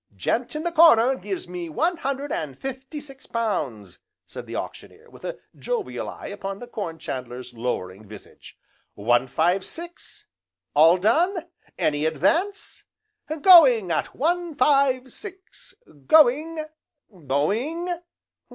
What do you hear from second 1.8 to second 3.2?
hundred and fifty